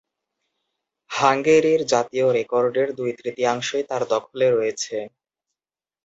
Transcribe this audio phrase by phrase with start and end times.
[1.09, 4.97] হাঙ্গেরির জাতীয় রেকর্ডের দুই-তৃতীয়াংশই তার দখলে রয়েছে।